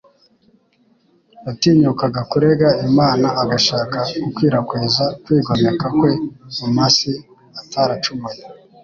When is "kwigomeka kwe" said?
5.23-6.11